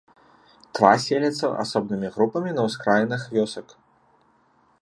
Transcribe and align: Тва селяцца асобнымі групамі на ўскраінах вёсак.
Тва 0.77 0.93
селяцца 1.03 1.51
асобнымі 1.65 2.07
групамі 2.17 2.57
на 2.57 2.61
ўскраінах 2.71 3.21
вёсак. 3.37 3.67